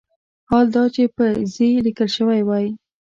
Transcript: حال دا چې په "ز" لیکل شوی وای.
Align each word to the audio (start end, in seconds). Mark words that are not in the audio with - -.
حال 0.49 0.65
دا 0.75 0.83
چې 0.95 1.03
په 1.15 1.25
"ز" 1.53 1.55
لیکل 1.85 2.09
شوی 2.17 2.41
وای. 2.43 2.67